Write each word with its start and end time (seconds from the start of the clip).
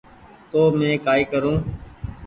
تونٚ 0.51 0.75
مينٚ 0.79 1.01
ڪآئي 1.05 1.23
ڪرون 1.31 1.57